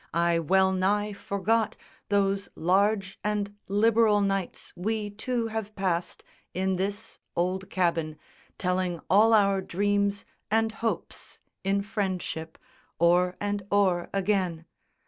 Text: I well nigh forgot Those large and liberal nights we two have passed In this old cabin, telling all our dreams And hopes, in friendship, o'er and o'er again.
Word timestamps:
I 0.15 0.39
well 0.39 0.71
nigh 0.71 1.13
forgot 1.13 1.77
Those 2.09 2.49
large 2.55 3.19
and 3.23 3.53
liberal 3.67 4.19
nights 4.19 4.73
we 4.75 5.11
two 5.11 5.49
have 5.49 5.75
passed 5.75 6.23
In 6.55 6.77
this 6.77 7.19
old 7.35 7.69
cabin, 7.69 8.17
telling 8.57 8.99
all 9.11 9.31
our 9.31 9.61
dreams 9.61 10.25
And 10.49 10.71
hopes, 10.71 11.37
in 11.63 11.83
friendship, 11.83 12.57
o'er 12.99 13.35
and 13.39 13.61
o'er 13.71 14.09
again. 14.11 14.65